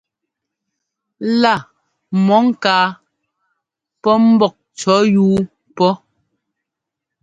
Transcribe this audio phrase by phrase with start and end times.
[1.41, 1.53] La
[2.25, 2.75] mɔ ŋká
[4.01, 5.37] pɔ mbɔ́k cʉ̈ yuu
[5.75, 5.87] pɔ.